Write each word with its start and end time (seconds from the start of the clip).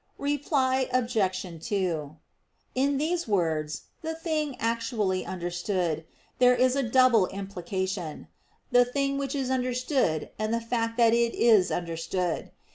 Reply 0.17 0.89
Obj. 0.91 1.45
2: 1.67 2.17
In 2.73 2.97
these 2.97 3.27
words 3.27 3.83
"the 4.01 4.15
thing 4.15 4.55
actually 4.59 5.23
understood" 5.27 6.05
there 6.39 6.55
is 6.55 6.75
a 6.75 6.81
double 6.81 7.27
implication 7.27 8.27
the 8.71 8.83
thing 8.83 9.19
which 9.19 9.35
is 9.35 9.51
understood, 9.51 10.31
and 10.39 10.51
the 10.51 10.59
fact 10.59 10.97
that 10.97 11.13
it 11.13 11.35
is 11.35 11.69
understood. 11.69 12.49